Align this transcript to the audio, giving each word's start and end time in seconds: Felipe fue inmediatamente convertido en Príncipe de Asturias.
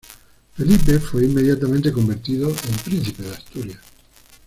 Felipe 0.57 0.97
fue 0.99 1.25
inmediatamente 1.25 1.91
convertido 1.91 2.49
en 2.49 2.75
Príncipe 2.83 3.21
de 3.21 3.33
Asturias. 3.35 3.79